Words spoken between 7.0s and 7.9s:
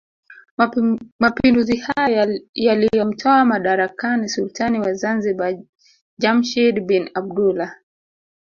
Abdullah